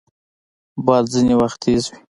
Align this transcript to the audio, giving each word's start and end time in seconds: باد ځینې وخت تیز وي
باد 0.85 1.05
ځینې 1.13 1.33
وخت 1.41 1.57
تیز 1.63 1.83
وي 1.89 1.97